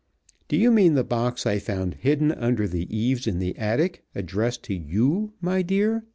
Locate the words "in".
3.27-3.37